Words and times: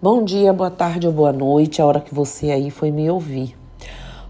Bom 0.00 0.22
dia, 0.22 0.52
boa 0.52 0.70
tarde 0.70 1.08
ou 1.08 1.12
boa 1.12 1.32
noite, 1.32 1.82
a 1.82 1.84
hora 1.84 2.00
que 2.00 2.14
você 2.14 2.52
aí 2.52 2.70
foi 2.70 2.92
me 2.92 3.10
ouvir. 3.10 3.56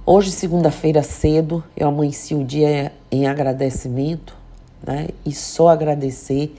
Hoje, 0.06 0.30
segunda-feira 0.30 1.02
cedo, 1.02 1.62
eu 1.76 1.87
amanheci 1.88 2.34
o 2.34 2.43
dia 2.43 2.91
em 3.12 3.27
agradecimento, 3.27 4.35
né? 4.83 5.09
E 5.27 5.33
só 5.35 5.69
agradecer 5.69 6.57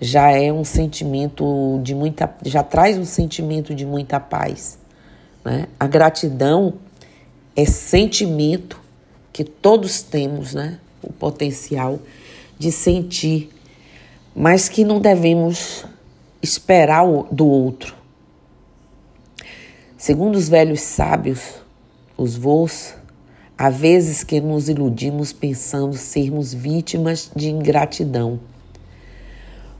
já 0.00 0.30
é 0.30 0.52
um 0.52 0.62
sentimento 0.62 1.80
de 1.82 1.92
muita, 1.92 2.32
já 2.44 2.62
traz 2.62 2.96
um 2.96 3.04
sentimento 3.04 3.74
de 3.74 3.84
muita 3.84 4.20
paz, 4.20 4.78
né? 5.44 5.66
A 5.80 5.88
gratidão 5.88 6.74
é 7.56 7.64
sentimento 7.64 8.80
que 9.32 9.42
todos 9.42 10.02
temos, 10.02 10.54
né? 10.54 10.78
O 11.02 11.12
potencial 11.12 11.98
de 12.56 12.70
sentir, 12.70 13.50
mas 14.36 14.68
que 14.68 14.84
não 14.84 15.00
devemos 15.00 15.84
esperar 16.40 17.04
do 17.32 17.44
outro 17.44 17.95
Segundo 19.98 20.36
os 20.36 20.46
velhos 20.46 20.82
sábios, 20.82 21.54
os 22.18 22.36
vôs, 22.36 22.94
há 23.56 23.70
vezes 23.70 24.22
que 24.22 24.42
nos 24.42 24.68
iludimos 24.68 25.32
pensando 25.32 25.96
sermos 25.96 26.52
vítimas 26.52 27.30
de 27.34 27.48
ingratidão. 27.48 28.38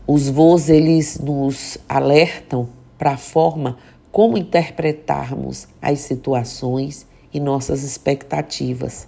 Os 0.06 0.26
vôs, 0.26 0.70
eles 0.70 1.18
nos 1.18 1.76
alertam 1.86 2.66
para 2.96 3.12
a 3.12 3.16
forma 3.18 3.76
como 4.10 4.38
interpretarmos 4.38 5.68
as 5.82 6.00
situações 6.00 7.06
e 7.30 7.38
nossas 7.38 7.82
expectativas. 7.82 9.06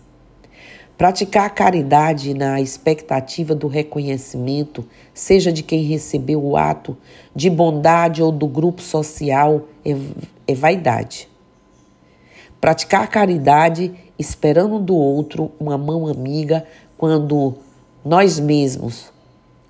Praticar 0.98 1.47
a 1.47 1.51
caridade 1.51 2.34
na 2.34 2.61
expectativa 2.61 3.55
do 3.55 3.69
reconhecimento, 3.69 4.84
seja 5.15 5.52
de 5.52 5.62
quem 5.62 5.84
recebeu 5.84 6.45
o 6.45 6.57
ato 6.57 6.97
de 7.33 7.48
bondade 7.48 8.21
ou 8.21 8.33
do 8.33 8.48
grupo 8.48 8.83
social, 8.83 9.69
é, 9.84 9.95
é 10.48 10.55
vaidade. 10.57 11.29
Praticar 12.60 13.05
a 13.05 13.07
caridade 13.07 13.95
esperando 14.18 14.80
do 14.80 14.96
outro 14.96 15.52
uma 15.60 15.79
mão 15.79 16.09
amiga 16.09 16.66
quando 16.96 17.55
nós 18.05 18.40
mesmos 18.40 19.12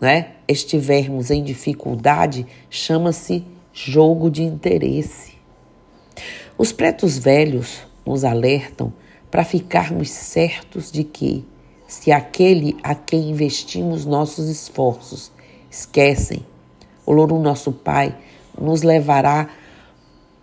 né, 0.00 0.30
estivermos 0.48 1.30
em 1.30 1.44
dificuldade, 1.44 2.46
chama-se 2.70 3.44
jogo 3.70 4.30
de 4.30 4.42
interesse. 4.42 5.34
Os 6.56 6.72
pretos 6.72 7.18
velhos 7.18 7.80
nos 8.06 8.24
alertam 8.24 8.94
para 9.30 9.44
ficarmos 9.44 10.10
certos 10.10 10.90
de 10.90 11.04
que, 11.04 11.44
se 11.86 12.12
aquele 12.12 12.76
a 12.82 12.94
quem 12.94 13.30
investimos 13.30 14.04
nossos 14.04 14.48
esforços 14.48 15.32
esquecem, 15.70 16.44
o 17.04 17.12
Louro 17.12 17.38
Nosso 17.38 17.72
Pai 17.72 18.14
nos 18.60 18.82
levará 18.82 19.48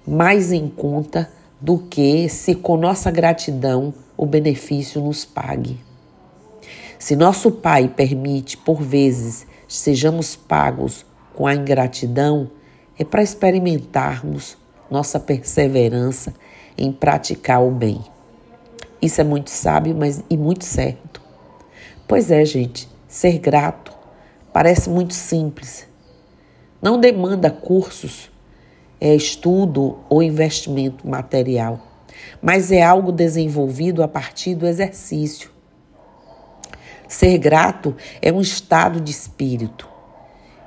mais 0.08 0.52
em 0.52 0.68
conta 0.68 1.32
do 1.60 1.80
que 1.80 2.28
se 2.30 2.56
com 2.56 2.78
nossa 2.78 3.12
gratidão 3.12 3.94
o 4.18 4.26
benefício 4.26 5.02
nos 5.02 5.26
pague. 5.26 5.80
Se 6.98 7.16
nosso 7.16 7.52
Pai 7.52 7.88
permite, 7.88 8.58
por 8.58 8.82
vezes, 8.82 9.46
sejamos 9.68 10.36
pagos 10.36 11.06
com 11.34 11.46
a 11.46 11.54
ingratidão, 11.54 12.50
é 12.98 13.04
para 13.04 13.22
experimentarmos 13.22 14.58
nossa 14.90 15.20
perseverança 15.20 16.34
em 16.78 16.92
praticar 16.92 17.62
o 17.62 17.72
bem. 17.72 18.15
Isso 19.02 19.22
é 19.22 19.24
muito 19.24 19.50
sábio, 19.50 19.96
mas 19.96 20.24
e 20.30 20.38
muito 20.38 20.66
certo. 20.66 21.22
Pois 22.08 22.32
é, 22.32 22.44
gente, 22.46 22.88
ser 23.08 23.40
grato 23.40 23.94
parece 24.54 24.90
muito 24.90 25.14
simples. 25.14 25.88
Não 26.82 27.00
demanda 27.00 27.50
cursos, 27.50 28.30
é 29.00 29.14
estudo 29.14 30.00
ou 30.08 30.24
investimento 30.24 31.08
material, 31.08 31.80
mas 32.42 32.72
é 32.72 32.82
algo 32.82 33.12
desenvolvido 33.12 34.02
a 34.04 34.08
partir 34.08 34.56
do 34.56 34.68
exercício. 34.68 35.50
Ser 37.08 37.38
grato 37.38 37.96
é 38.22 38.32
um 38.32 38.42
estado 38.42 39.00
de 39.00 39.12
espírito 39.12 39.88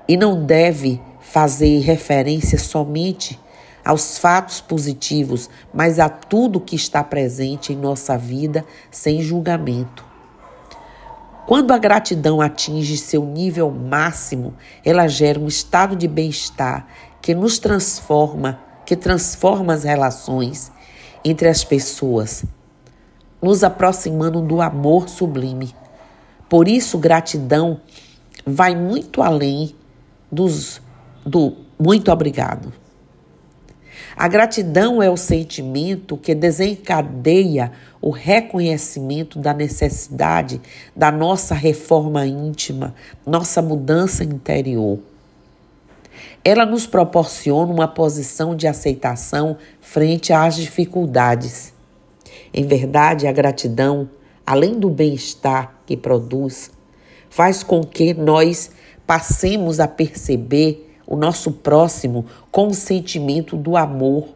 e 0.07 0.17
não 0.17 0.45
deve 0.45 1.01
fazer 1.21 1.81
referência 1.81 2.59
somente 2.59 3.39
aos 3.89 4.19
fatos 4.19 4.61
positivos, 4.61 5.49
mas 5.73 5.99
a 5.99 6.11
tudo 6.11 6.61
que 6.61 6.77
está 6.77 7.03
presente 7.03 7.73
em 7.73 7.77
nossa 7.77 8.19
vida 8.19 8.63
sem 8.91 9.23
julgamento. 9.23 10.05
Quando 11.47 11.73
a 11.73 11.79
gratidão 11.79 12.43
atinge 12.43 12.99
seu 12.99 13.25
nível 13.25 13.71
máximo, 13.71 14.53
ela 14.85 15.09
gera 15.09 15.41
um 15.41 15.49
estado 15.49 15.97
de 15.97 16.07
bem-estar 16.07 16.87
que 17.23 17.35
nos 17.35 17.59
transforma, 17.59 18.61
que 18.85 18.95
transforma 18.95 19.73
as 19.73 19.85
relações 19.85 20.71
entre 21.25 21.49
as 21.49 21.65
pessoas, 21.65 22.45
nos 23.41 23.65
aproximando 23.65 24.43
do 24.43 24.61
amor 24.61 25.09
sublime. 25.09 25.75
Por 26.47 26.69
isso, 26.69 26.99
gratidão 26.99 27.81
vai 28.45 28.77
muito 28.77 29.23
além 29.23 29.75
dos 30.31 30.79
do 31.25 31.57
muito 31.79 32.13
obrigado. 32.13 32.71
A 34.19 34.27
gratidão 34.27 35.01
é 35.01 35.09
o 35.09 35.17
sentimento 35.17 36.17
que 36.17 36.35
desencadeia 36.35 37.71
o 38.01 38.11
reconhecimento 38.11 39.39
da 39.39 39.55
necessidade 39.55 40.61
da 40.95 41.13
nossa 41.13 41.55
reforma 41.55 42.27
íntima, 42.27 42.97
nossa 43.25 43.63
mudança 43.63 44.25
interior. 44.25 44.99
Ela 46.45 46.67
nos 46.67 46.85
proporciona 46.85 47.73
uma 47.73 47.87
posição 47.87 48.57
de 48.57 48.67
aceitação 48.67 49.57
frente 49.81 50.33
às 50.33 50.57
dificuldades. 50.57 51.73
Em 52.53 52.67
verdade, 52.67 53.29
a 53.29 53.31
gratidão, 53.31 54.11
além 54.45 54.81
do 54.81 54.91
bem-estar 54.91 55.79
que 55.87 55.97
produz, 55.97 56.73
faz 57.31 57.63
com 57.63 57.85
que 57.85 58.13
nós 58.15 58.73
passemos 59.07 59.79
a 59.79 59.87
perceber 59.87 60.88
o 61.09 61.17
nosso 61.17 61.51
próximo 61.53 62.27
com 62.53 62.67
o 62.67 62.75
sentimento 62.75 63.57
do 63.57 63.79
amor. 63.79 64.29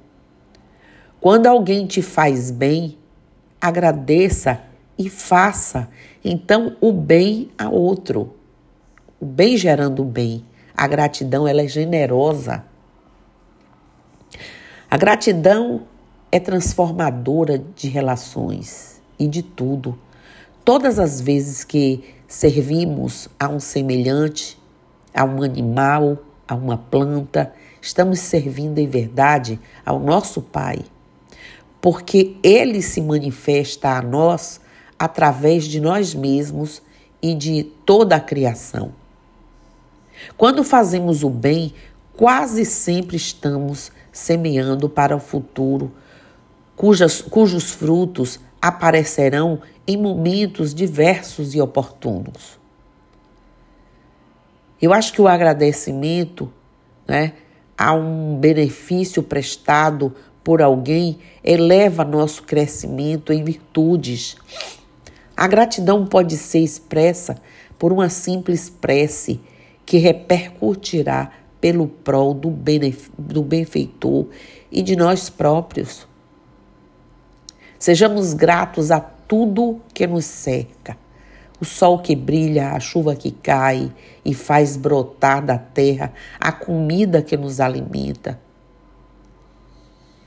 Quando 1.21 1.47
alguém 1.47 1.87
te 1.87 2.00
faz 2.00 2.50
bem, 2.50 2.97
agradeça 3.60 4.59
e 4.99 5.11
faça 5.11 5.91
então 6.25 6.75
o 6.81 6.91
bem 6.91 7.50
a 7.59 7.69
outro. 7.69 8.34
O 9.21 9.27
bem 9.27 9.59
gerando 9.59 10.00
o 10.00 10.06
bem. 10.06 10.47
A 10.75 10.88
gratidão 10.88 11.47
ela 11.47 11.61
é 11.61 11.69
generosa. 11.69 12.65
A 14.91 14.97
gratidão 14.97 15.82
é 16.31 16.41
transformadora 16.41 17.62
de 17.77 17.88
relações 17.88 19.03
e 19.19 19.28
de 19.28 19.43
tudo. 19.43 19.99
Todas 20.65 20.99
as 20.99 21.21
vezes 21.21 21.65
que 21.65 22.03
servimos 22.27 23.28
a 23.38 23.49
um 23.49 23.61
semelhante, 23.61 24.59
a 25.15 25.25
um 25.25 25.43
animal, 25.43 26.19
a 26.53 26.55
uma 26.55 26.77
planta, 26.77 27.53
estamos 27.81 28.21
servindo 28.21 28.79
em 28.79 28.87
verdade 28.87 29.59
ao 29.85 29.99
nosso 29.99 30.41
Pai, 30.41 30.81
porque 31.81 32.37
Ele 32.43 32.81
se 32.81 33.01
manifesta 33.01 33.91
a 33.91 34.03
nós 34.03 34.61
através 34.99 35.65
de 35.65 35.81
nós 35.81 36.15
mesmos 36.15 36.83
e 37.21 37.35
de 37.35 37.65
toda 37.85 38.17
a 38.17 38.21
criação. 38.21 38.93
Quando 40.37 40.62
fazemos 40.62 41.25
o 41.25 41.31
bem, 41.31 41.75
quase 42.17 42.65
sempre 42.65 43.17
estamos 43.17 43.91
semeando 44.12 44.89
para 44.89 45.17
o 45.17 45.21
futuro, 45.21 45.91
cujas, 46.77 47.21
cujos 47.21 47.71
frutos 47.71 48.39
aparecerão 48.61 49.61
em 49.87 49.97
momentos 49.97 50.73
diversos 50.73 51.55
e 51.55 51.61
oportunos. 51.61 52.62
Eu 54.82 54.93
acho 54.93 55.12
que 55.12 55.22
o 55.22 55.28
agradecimento 55.28 56.53
né, 57.06 57.34
a 57.78 57.94
um 57.94 58.37
benefício 58.37 59.23
prestado 59.23 60.12
por 60.43 60.61
alguém 60.61 61.20
eleva 61.44 62.05
nosso 62.05 62.43
crescimento 62.43 63.32
em 63.32 63.44
virtudes. 63.44 64.37
A 65.37 65.46
gratidão 65.46 66.05
pode 66.05 66.37
ser 66.37 66.58
expressa 66.58 67.40
por 67.79 67.93
uma 67.93 68.08
simples 68.08 68.69
prece 68.69 69.40
que 69.87 69.99
repercutirá 69.99 71.31
pelo 71.61 71.87
prol 71.87 72.35
do, 72.35 72.52
do 73.17 73.40
benfeitor 73.40 74.26
e 74.69 74.82
de 74.82 74.96
nós 74.96 75.31
próprios. 75.31 76.08
Sejamos 77.78 78.35
gratos 78.35 78.90
a 78.90 78.99
tudo 78.99 79.81
que 79.94 80.08
nos 80.08 80.25
cerca 80.25 80.96
o 81.62 81.64
sol 81.64 82.00
que 82.00 82.17
brilha, 82.17 82.73
a 82.73 82.81
chuva 82.81 83.14
que 83.14 83.31
cai 83.31 83.93
e 84.25 84.35
faz 84.35 84.76
brotar 84.76 85.47
da 85.47 85.56
terra 85.56 86.12
a 86.41 86.50
comida 86.50 87.23
que 87.23 87.37
nos 87.37 87.61
alimenta. 87.61 88.37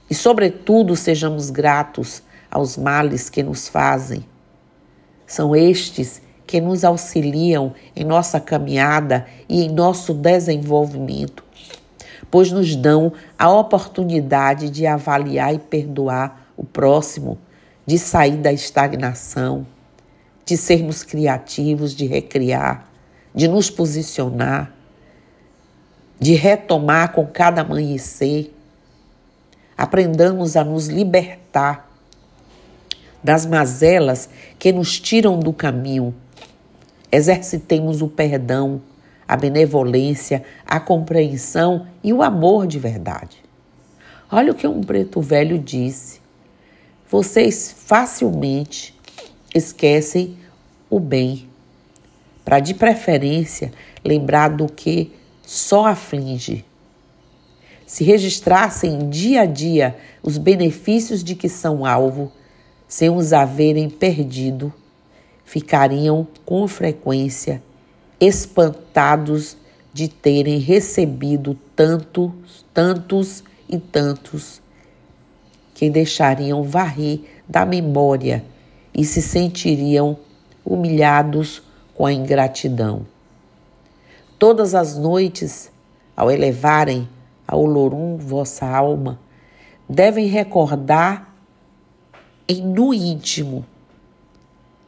E, 0.10 0.16
sobretudo, 0.16 0.96
sejamos 0.96 1.50
gratos 1.50 2.24
aos 2.50 2.78
males 2.78 3.30
que 3.30 3.44
nos 3.44 3.68
fazem. 3.68 4.24
São 5.28 5.54
estes 5.54 6.22
que 6.48 6.62
nos 6.62 6.86
auxiliam 6.86 7.74
em 7.94 8.06
nossa 8.06 8.40
caminhada 8.40 9.26
e 9.50 9.66
em 9.66 9.70
nosso 9.70 10.14
desenvolvimento. 10.14 11.44
pois 12.32 12.50
nos 12.50 12.78
dão 12.78 13.12
a 13.38 13.52
oportunidade 13.52 14.70
de 14.70 14.88
avaliar 14.88 15.54
e 15.54 15.60
perdoar 15.60 16.48
o 16.56 16.64
próximo, 16.64 17.38
de 17.86 18.00
sair 18.00 18.38
da 18.38 18.54
estagnação, 18.54 19.66
de 20.46 20.56
sermos 20.56 21.04
criativos, 21.04 21.96
de 21.96 22.06
recriar, 22.06 22.90
de 23.34 23.48
nos 23.48 23.70
posicionar, 23.70 24.74
de 26.20 26.36
retomar 26.36 27.12
com 27.12 27.26
cada 27.26 27.62
amanhecer. 27.62 28.54
Aprendamos 29.78 30.56
a 30.56 30.64
nos 30.64 30.88
libertar 30.88 31.90
das 33.24 33.46
mazelas 33.46 34.30
que 34.60 34.72
nos 34.72 35.00
tiram 35.00 35.40
do 35.40 35.52
caminho. 35.52 36.14
Exercitemos 37.12 38.02
o 38.02 38.08
perdão 38.08 38.82
a 39.28 39.36
benevolência, 39.36 40.44
a 40.66 40.80
compreensão 40.80 41.88
e 42.04 42.14
o 42.14 42.22
amor 42.22 42.68
de 42.68 42.78
verdade. 42.78 43.44
Olha 44.32 44.52
o 44.52 44.56
que 44.56 44.68
um 44.68 44.82
preto 44.82 45.22
velho 45.22 45.58
disse. 45.58 46.20
Vocês 47.10 47.74
facilmente 47.78 48.95
esquecem 49.56 50.38
o 50.90 51.00
bem, 51.00 51.48
para 52.44 52.60
de 52.60 52.74
preferência 52.74 53.72
lembrar 54.04 54.50
do 54.50 54.68
que 54.68 55.14
só 55.42 55.86
aflige. 55.86 56.66
Se 57.88 58.04
registrassem 58.04 59.10
dia 59.10 59.42
a 59.42 59.46
dia 59.46 59.96
os 60.22 60.38
benefícios 60.38 61.24
de 61.24 61.36
que 61.36 61.48
são 61.48 61.86
alvo, 61.86 62.32
sem 62.88 63.10
os 63.10 63.32
haverem 63.32 63.90
perdido, 63.90 64.74
ficariam 65.46 66.28
com 66.46 66.68
frequência 66.68 67.64
espantados 68.20 69.56
de 69.94 70.08
terem 70.10 70.60
recebido 70.60 71.58
tantos, 71.76 72.66
tantos 72.74 73.44
e 73.70 73.78
tantos 73.78 74.62
que 75.74 75.90
deixariam 75.90 76.64
varrer 76.64 77.22
da 77.48 77.66
memória 77.66 78.44
e 78.96 79.04
se 79.04 79.22
sentiriam 79.22 80.18
humilhados 80.66 81.62
com 81.94 82.06
a 82.06 82.14
ingratidão. 82.14 83.06
Todas 84.40 84.74
as 84.74 84.98
noites, 84.98 85.70
ao 86.16 86.32
elevarem 86.32 87.08
ao 87.46 87.66
Lorum 87.66 88.18
vossa 88.18 88.66
alma, 88.66 89.20
devem 89.88 90.28
recordar 90.28 91.36
em 92.48 92.62
no 92.62 92.94
íntimo 92.94 93.66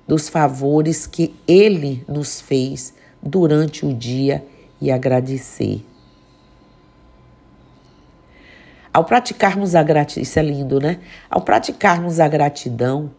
dos 0.07 0.29
favores 0.29 1.05
que 1.05 1.35
ele 1.47 2.03
nos 2.07 2.39
fez 2.39 2.93
durante 3.21 3.85
o 3.85 3.93
dia 3.93 4.45
e 4.79 4.89
agradecer. 4.89 5.85
Ao 8.93 9.03
praticarmos 9.03 9.75
a 9.75 9.83
gratidão, 9.83 10.23
isso 10.23 10.39
é 10.39 10.41
lindo, 10.41 10.79
né? 10.79 10.99
Ao 11.29 11.41
praticarmos 11.41 12.19
a 12.19 12.27
gratidão, 12.27 13.11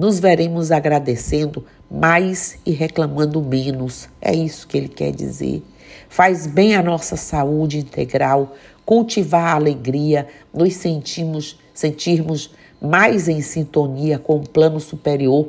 nos 0.00 0.18
veremos 0.18 0.72
agradecendo 0.72 1.64
mais 1.90 2.58
e 2.64 2.72
reclamando 2.72 3.42
menos. 3.42 4.08
É 4.20 4.34
isso 4.34 4.66
que 4.66 4.76
ele 4.76 4.88
quer 4.88 5.12
dizer. 5.12 5.62
Faz 6.08 6.46
bem 6.46 6.74
à 6.74 6.82
nossa 6.82 7.16
saúde 7.16 7.78
integral, 7.78 8.56
cultivar 8.84 9.52
a 9.52 9.54
alegria, 9.54 10.26
nos 10.52 10.74
sentimos, 10.74 11.58
sentirmos 11.74 12.50
mais 12.80 13.28
em 13.28 13.40
sintonia 13.40 14.18
com 14.18 14.36
o 14.36 14.48
plano 14.48 14.80
superior 14.80 15.48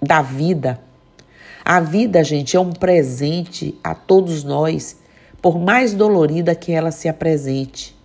da 0.00 0.20
vida 0.20 0.80
a 1.64 1.78
vida, 1.78 2.24
gente, 2.24 2.56
é 2.56 2.60
um 2.60 2.72
presente 2.72 3.78
a 3.84 3.94
todos 3.94 4.42
nós, 4.42 4.96
por 5.40 5.60
mais 5.60 5.94
dolorida 5.94 6.56
que 6.56 6.72
ela 6.72 6.90
se 6.90 7.08
apresente. 7.08 7.96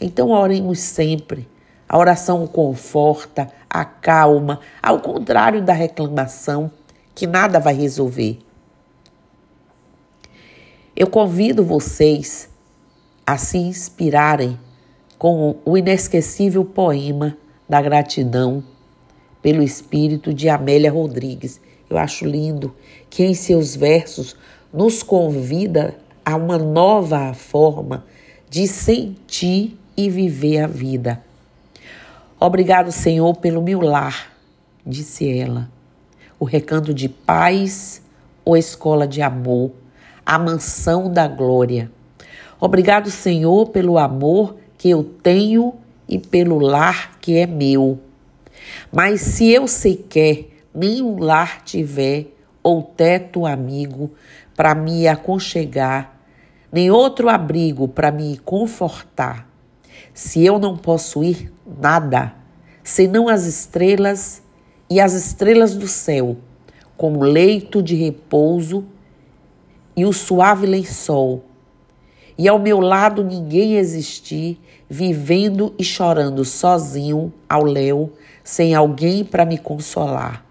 Então, 0.00 0.30
oremos 0.30 0.78
sempre. 0.78 1.48
A 1.88 1.98
oração 1.98 2.46
conforta, 2.46 3.50
acalma, 3.70 4.60
ao 4.82 5.00
contrário 5.00 5.62
da 5.62 5.72
reclamação, 5.72 6.70
que 7.14 7.26
nada 7.26 7.58
vai 7.58 7.74
resolver. 7.74 8.38
Eu 10.94 11.06
convido 11.06 11.64
vocês 11.64 12.50
a 13.24 13.38
se 13.38 13.56
inspirarem 13.56 14.58
com 15.16 15.56
o 15.64 15.78
inesquecível 15.78 16.64
poema 16.64 17.36
da 17.68 17.80
gratidão 17.80 18.62
pelo 19.40 19.62
espírito 19.62 20.34
de 20.34 20.48
Amélia 20.48 20.90
Rodrigues 20.90 21.60
eu 21.90 21.98
acho 21.98 22.24
lindo 22.24 22.72
que 23.10 23.24
em 23.24 23.34
seus 23.34 23.74
versos 23.74 24.36
nos 24.72 25.02
convida 25.02 25.96
a 26.24 26.36
uma 26.36 26.56
nova 26.56 27.34
forma 27.34 28.06
de 28.48 28.68
sentir 28.68 29.76
e 29.96 30.08
viver 30.08 30.60
a 30.60 30.66
vida. 30.68 31.24
Obrigado, 32.42 32.90
Senhor, 32.90 33.36
pelo 33.36 33.60
meu 33.60 33.82
lar, 33.82 34.32
disse 34.86 35.28
ela. 35.28 35.70
O 36.38 36.46
recanto 36.46 36.94
de 36.94 37.06
paz 37.06 38.00
ou 38.42 38.56
escola 38.56 39.06
de 39.06 39.20
amor, 39.20 39.72
a 40.24 40.38
mansão 40.38 41.12
da 41.12 41.28
glória. 41.28 41.92
Obrigado, 42.58 43.10
Senhor, 43.10 43.68
pelo 43.68 43.98
amor 43.98 44.56
que 44.78 44.88
eu 44.88 45.04
tenho 45.04 45.74
e 46.08 46.18
pelo 46.18 46.58
lar 46.58 47.18
que 47.20 47.36
é 47.36 47.46
meu. 47.46 48.00
Mas 48.90 49.20
se 49.20 49.50
eu 49.50 49.68
sequer 49.68 50.48
nenhum 50.74 51.18
lar 51.18 51.62
tiver 51.62 52.28
ou 52.62 52.82
teto 52.82 53.44
amigo 53.44 54.12
para 54.56 54.74
me 54.74 55.06
aconchegar, 55.06 56.18
nem 56.72 56.90
outro 56.90 57.28
abrigo 57.28 57.86
para 57.86 58.10
me 58.10 58.38
confortar, 58.38 59.46
se 60.14 60.42
eu 60.42 60.58
não 60.58 60.74
possuir 60.74 61.52
nada, 61.78 62.34
senão 62.82 63.28
as 63.28 63.44
estrelas 63.46 64.42
e 64.88 65.00
as 65.00 65.12
estrelas 65.12 65.74
do 65.74 65.86
céu, 65.86 66.36
como 66.96 67.22
leito 67.22 67.82
de 67.82 67.94
repouso 67.94 68.84
e 69.96 70.04
o 70.04 70.12
suave 70.12 70.66
lençol, 70.66 71.44
e 72.36 72.48
ao 72.48 72.58
meu 72.58 72.80
lado 72.80 73.22
ninguém 73.22 73.76
existir, 73.76 74.58
vivendo 74.88 75.74
e 75.78 75.84
chorando 75.84 76.44
sozinho 76.44 77.32
ao 77.48 77.64
léu, 77.64 78.12
sem 78.42 78.74
alguém 78.74 79.24
para 79.24 79.44
me 79.44 79.58
consolar. 79.58 80.44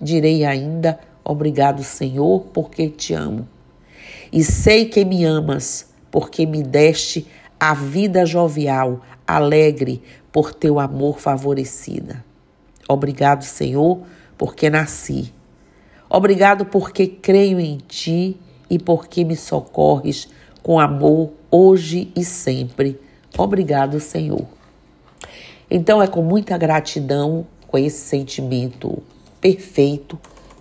Direi 0.00 0.44
ainda: 0.44 0.98
Obrigado, 1.24 1.84
Senhor, 1.84 2.46
porque 2.52 2.88
te 2.88 3.14
amo. 3.14 3.48
E 4.32 4.42
sei 4.42 4.86
que 4.86 5.04
me 5.04 5.24
amas, 5.24 5.88
porque 6.10 6.44
me 6.44 6.62
deste 6.62 7.26
a 7.58 7.72
vida 7.72 8.26
jovial, 8.26 9.00
alegre 9.26 10.02
por 10.34 10.52
teu 10.52 10.80
amor 10.80 11.20
favorecida. 11.20 12.24
Obrigado, 12.88 13.44
Senhor, 13.44 14.00
porque 14.36 14.68
nasci. 14.68 15.32
Obrigado 16.10 16.66
porque 16.66 17.06
creio 17.06 17.60
em 17.60 17.76
ti 17.76 18.36
e 18.68 18.76
porque 18.76 19.24
me 19.24 19.36
socorres 19.36 20.28
com 20.60 20.80
amor 20.80 21.30
hoje 21.52 22.10
e 22.16 22.24
sempre. 22.24 23.00
Obrigado, 23.38 24.00
Senhor. 24.00 24.44
Então 25.70 26.02
é 26.02 26.08
com 26.08 26.20
muita 26.20 26.58
gratidão, 26.58 27.46
com 27.68 27.78
esse 27.78 28.00
sentimento 28.00 29.04
perfeito 29.40 30.18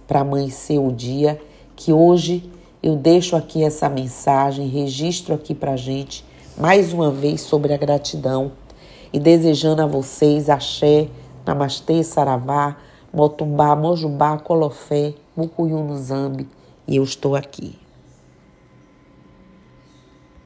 para 0.07 0.19
amanhecer 0.19 0.77
o 0.77 0.91
dia, 0.91 1.41
que 1.75 1.91
hoje 1.91 2.47
eu 2.83 2.95
deixo 2.95 3.35
aqui 3.35 3.63
essa 3.63 3.89
mensagem, 3.89 4.67
registro 4.67 5.33
aqui 5.33 5.55
para 5.55 5.75
gente, 5.75 6.23
mais 6.55 6.93
uma 6.93 7.09
vez 7.09 7.41
sobre 7.41 7.73
a 7.73 7.77
gratidão 7.77 8.51
e 9.13 9.19
desejando 9.19 9.83
a 9.83 9.85
vocês 9.85 10.49
axé, 10.49 11.07
namastê, 11.45 12.03
saravá, 12.03 12.75
motumbá, 13.13 13.75
mojubá, 13.75 14.37
colofé, 14.39 15.13
mucuyu 15.37 15.77
no 15.83 15.95
zambi, 15.97 16.49
e 16.87 16.95
eu 16.95 17.03
estou 17.03 17.35
aqui. 17.35 17.82